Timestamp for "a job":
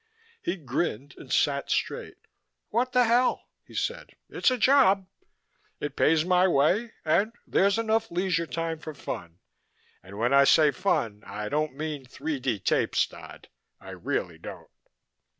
4.49-5.05